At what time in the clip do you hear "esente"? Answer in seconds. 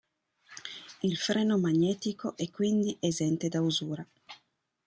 3.01-3.49